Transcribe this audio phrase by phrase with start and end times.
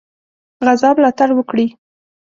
[0.65, 1.65] غزا ملاتړ وکړي.